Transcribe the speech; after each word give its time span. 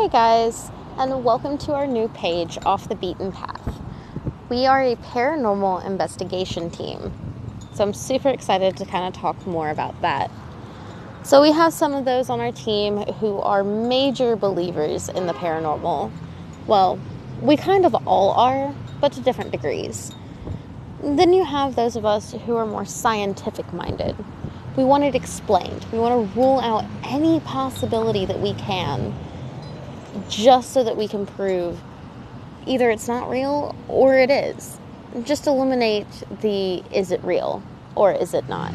Hey 0.00 0.08
guys, 0.08 0.70
and 0.96 1.22
welcome 1.24 1.58
to 1.58 1.74
our 1.74 1.86
new 1.86 2.08
page, 2.08 2.56
Off 2.64 2.88
the 2.88 2.94
Beaten 2.94 3.32
Path. 3.32 3.82
We 4.48 4.64
are 4.64 4.82
a 4.82 4.96
paranormal 4.96 5.84
investigation 5.84 6.70
team, 6.70 7.12
so 7.74 7.84
I'm 7.84 7.92
super 7.92 8.30
excited 8.30 8.78
to 8.78 8.86
kind 8.86 9.06
of 9.06 9.20
talk 9.20 9.46
more 9.46 9.68
about 9.68 10.00
that. 10.00 10.30
So, 11.22 11.42
we 11.42 11.52
have 11.52 11.74
some 11.74 11.92
of 11.92 12.06
those 12.06 12.30
on 12.30 12.40
our 12.40 12.50
team 12.50 12.96
who 12.96 13.40
are 13.40 13.62
major 13.62 14.36
believers 14.36 15.10
in 15.10 15.26
the 15.26 15.34
paranormal. 15.34 16.10
Well, 16.66 16.98
we 17.42 17.58
kind 17.58 17.84
of 17.84 17.94
all 18.06 18.30
are, 18.30 18.74
but 19.02 19.12
to 19.12 19.20
different 19.20 19.50
degrees. 19.50 20.12
Then 21.02 21.34
you 21.34 21.44
have 21.44 21.76
those 21.76 21.94
of 21.94 22.06
us 22.06 22.32
who 22.32 22.56
are 22.56 22.64
more 22.64 22.86
scientific 22.86 23.70
minded. 23.74 24.16
We 24.78 24.84
want 24.84 25.04
it 25.04 25.14
explained. 25.14 25.84
We 25.92 25.98
want 25.98 26.32
to 26.32 26.40
rule 26.40 26.58
out 26.60 26.86
any 27.04 27.40
possibility 27.40 28.24
that 28.24 28.40
we 28.40 28.54
can 28.54 29.14
just 30.28 30.72
so 30.72 30.84
that 30.84 30.96
we 30.96 31.08
can 31.08 31.26
prove 31.26 31.80
either 32.66 32.90
it's 32.90 33.08
not 33.08 33.28
real 33.28 33.74
or 33.88 34.18
it 34.18 34.30
is. 34.30 34.78
Just 35.24 35.46
eliminate 35.46 36.06
the 36.40 36.82
is 36.92 37.10
it 37.10 37.22
real 37.24 37.62
or 37.94 38.12
is 38.12 38.34
it 38.34 38.48
not? 38.48 38.72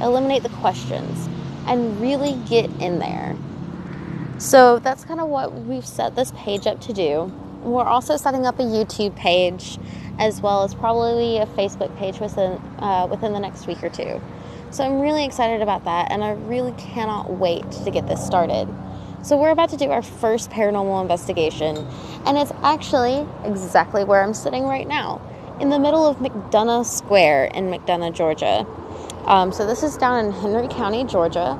Eliminate 0.00 0.42
the 0.42 0.48
questions 0.50 1.28
and 1.66 2.00
really 2.00 2.34
get 2.48 2.68
in 2.80 2.98
there. 2.98 3.36
So 4.38 4.80
that's 4.80 5.04
kind 5.04 5.20
of 5.20 5.28
what 5.28 5.52
we've 5.52 5.86
set 5.86 6.16
this 6.16 6.32
page 6.36 6.66
up 6.66 6.80
to 6.82 6.92
do. 6.92 7.32
We're 7.62 7.84
also 7.84 8.16
setting 8.16 8.44
up 8.44 8.58
a 8.58 8.64
YouTube 8.64 9.14
page 9.14 9.78
as 10.18 10.40
well 10.40 10.64
as 10.64 10.74
probably 10.74 11.38
a 11.38 11.46
Facebook 11.46 11.96
page 11.96 12.18
within 12.18 12.52
uh, 12.78 13.06
within 13.08 13.32
the 13.32 13.38
next 13.38 13.66
week 13.66 13.82
or 13.82 13.88
two. 13.88 14.20
So 14.70 14.84
I'm 14.84 15.00
really 15.00 15.24
excited 15.24 15.62
about 15.62 15.84
that, 15.84 16.10
and 16.10 16.24
I 16.24 16.32
really 16.32 16.72
cannot 16.72 17.30
wait 17.30 17.70
to 17.70 17.90
get 17.90 18.08
this 18.08 18.24
started. 18.24 18.68
So 19.22 19.36
we're 19.36 19.50
about 19.50 19.68
to 19.68 19.76
do 19.76 19.92
our 19.92 20.02
first 20.02 20.50
paranormal 20.50 21.00
investigation, 21.00 21.76
and 22.26 22.36
it's 22.36 22.50
actually 22.64 23.24
exactly 23.44 24.02
where 24.02 24.20
I'm 24.20 24.34
sitting 24.34 24.64
right 24.64 24.86
now, 24.86 25.20
in 25.60 25.70
the 25.70 25.78
middle 25.78 26.04
of 26.04 26.16
McDonough 26.16 26.84
Square 26.84 27.44
in 27.54 27.66
McDonough, 27.66 28.14
Georgia. 28.14 28.66
Um, 29.26 29.52
so 29.52 29.64
this 29.64 29.84
is 29.84 29.96
down 29.96 30.24
in 30.24 30.32
Henry 30.32 30.66
County, 30.66 31.04
Georgia, 31.04 31.56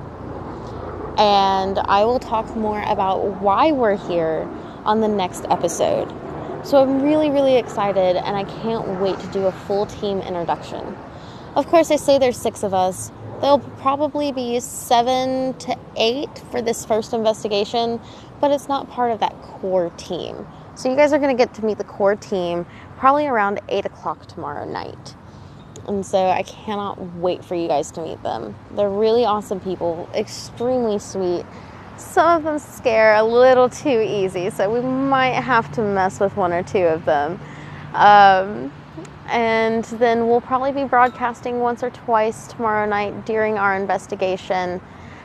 and 1.18 1.78
I 1.78 2.04
will 2.04 2.18
talk 2.18 2.56
more 2.56 2.82
about 2.82 3.40
why 3.40 3.70
we're 3.70 3.96
here 3.96 4.48
on 4.84 5.00
the 5.00 5.06
next 5.06 5.44
episode. 5.48 6.08
So 6.66 6.82
I'm 6.82 7.00
really, 7.00 7.30
really 7.30 7.58
excited, 7.58 8.16
and 8.16 8.36
I 8.36 8.42
can't 8.42 9.00
wait 9.00 9.20
to 9.20 9.26
do 9.28 9.46
a 9.46 9.52
full 9.52 9.86
team 9.86 10.18
introduction. 10.18 10.96
Of 11.54 11.68
course, 11.68 11.92
I 11.92 11.96
say 11.96 12.18
there's 12.18 12.36
six 12.36 12.64
of 12.64 12.74
us, 12.74 13.12
There'll 13.42 13.58
probably 13.58 14.30
be 14.30 14.60
seven 14.60 15.54
to 15.58 15.76
eight 15.96 16.30
for 16.52 16.62
this 16.62 16.86
first 16.86 17.12
investigation, 17.12 18.00
but 18.40 18.52
it's 18.52 18.68
not 18.68 18.88
part 18.88 19.10
of 19.10 19.18
that 19.18 19.32
core 19.42 19.90
team. 19.96 20.46
So 20.76 20.88
you 20.88 20.94
guys 20.94 21.12
are 21.12 21.18
going 21.18 21.36
to 21.36 21.44
get 21.44 21.52
to 21.54 21.64
meet 21.64 21.76
the 21.76 21.84
core 21.84 22.14
team 22.14 22.64
probably 22.98 23.26
around 23.26 23.60
8 23.68 23.84
o'clock 23.84 24.26
tomorrow 24.26 24.64
night. 24.64 25.16
And 25.88 26.06
so 26.06 26.18
I 26.18 26.44
cannot 26.44 27.16
wait 27.16 27.44
for 27.44 27.56
you 27.56 27.66
guys 27.66 27.90
to 27.92 28.02
meet 28.02 28.22
them. 28.22 28.54
They're 28.76 28.88
really 28.88 29.24
awesome 29.24 29.58
people, 29.58 30.08
extremely 30.14 31.00
sweet. 31.00 31.44
Some 31.96 32.38
of 32.38 32.44
them 32.44 32.60
scare 32.60 33.16
a 33.16 33.24
little 33.24 33.68
too 33.68 34.00
easy, 34.00 34.50
so 34.50 34.72
we 34.72 34.80
might 34.80 35.34
have 35.34 35.72
to 35.72 35.82
mess 35.82 36.20
with 36.20 36.36
one 36.36 36.52
or 36.52 36.62
two 36.62 36.84
of 36.84 37.04
them. 37.04 37.40
Um, 37.92 38.72
and 39.26 39.84
then 39.84 40.28
we'll 40.28 40.40
probably 40.40 40.72
be 40.72 40.84
broadcasting 40.84 41.60
once 41.60 41.82
or 41.82 41.90
twice 41.90 42.46
tomorrow 42.48 42.86
night 42.86 43.24
during 43.24 43.58
our 43.58 43.74
investigation 43.76 44.80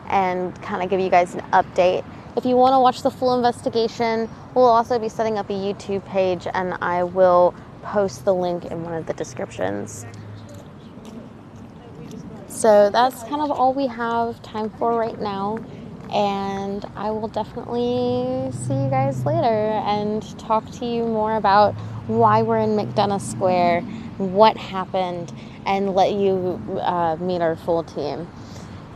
and 0.10 0.60
kind 0.62 0.82
of 0.82 0.90
give 0.90 1.00
you 1.00 1.10
guys 1.10 1.34
an 1.34 1.42
update. 1.52 2.06
If 2.38 2.46
you 2.46 2.56
want 2.56 2.74
to 2.74 2.80
watch 2.80 3.02
the 3.02 3.12
full 3.12 3.36
investigation, 3.36 4.30
we'll 4.54 4.66
also 4.66 5.00
be 5.00 5.10
setting 5.10 5.38
up 5.38 5.50
a 5.50 5.54
YouTube 5.54 6.06
page 6.06 6.48
and 6.54 6.76
I 6.82 7.04
will 7.04 7.54
post 7.82 8.26
the 8.26 8.34
link 8.34 8.66
in 8.66 8.84
one 8.84 8.94
of 8.94 9.06
the 9.06 9.14
descriptions. 9.14 10.06
So 12.48 12.90
that's 12.90 13.24
kind 13.24 13.42
of 13.42 13.52
all 13.52 13.74
we 13.74 13.88
have 13.88 14.42
time 14.42 14.70
for 14.72 14.98
right 14.98 15.20
now. 15.20 15.60
And 16.12 16.86
I 16.96 17.12
will 17.12 17.28
definitely 17.28 18.52
see 18.52 18.74
you 18.74 18.90
guys 18.90 19.26
later 19.26 19.46
and 19.46 20.22
talk 20.40 20.70
to 20.72 20.86
you 20.86 21.04
more 21.04 21.36
about 21.36 21.76
why 22.08 22.42
we're 22.42 22.60
in 22.60 22.72
McDonough 22.72 23.22
Square, 23.22 23.82
what 24.18 24.58
happened, 24.58 25.32
and 25.66 25.94
let 25.94 26.14
you 26.14 26.62
uh, 26.82 27.18
meet 27.20 27.42
our 27.42 27.56
full 27.56 27.84
team. 27.84 28.28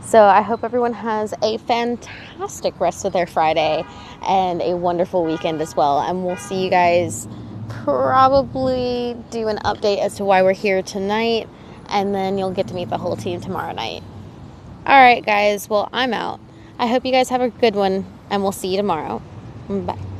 So 0.04 0.24
I 0.24 0.42
hope 0.42 0.64
everyone 0.64 0.94
has 0.94 1.32
a 1.42 1.58
fantastic 1.58 2.78
rest 2.80 3.04
of 3.04 3.12
their 3.12 3.26
Friday 3.26 3.84
and 4.22 4.60
a 4.60 4.76
wonderful 4.76 5.24
weekend 5.24 5.62
as 5.62 5.76
well. 5.76 6.00
And 6.00 6.24
we'll 6.24 6.36
see 6.36 6.64
you 6.64 6.70
guys 6.70 7.28
probably 7.68 9.16
do 9.30 9.48
an 9.48 9.58
update 9.58 9.98
as 9.98 10.16
to 10.16 10.24
why 10.24 10.42
we're 10.42 10.52
here 10.52 10.82
tonight, 10.82 11.48
and 11.88 12.14
then 12.14 12.36
you'll 12.36 12.50
get 12.50 12.68
to 12.68 12.74
meet 12.74 12.90
the 12.90 12.98
whole 12.98 13.16
team 13.16 13.40
tomorrow 13.40 13.72
night. 13.72 14.02
All 14.86 15.00
right, 15.00 15.24
guys. 15.24 15.70
Well, 15.70 15.88
I'm 15.92 16.12
out. 16.12 16.40
I 16.78 16.86
hope 16.86 17.04
you 17.06 17.12
guys 17.12 17.28
have 17.28 17.40
a 17.40 17.50
good 17.50 17.74
one, 17.74 18.04
and 18.30 18.42
we'll 18.42 18.52
see 18.52 18.68
you 18.68 18.76
tomorrow. 18.76 19.22
Bye. 19.68 20.11